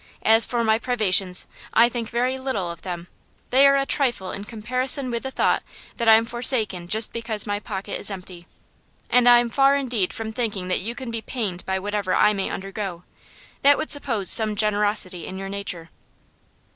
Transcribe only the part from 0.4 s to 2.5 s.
for my privations, I think very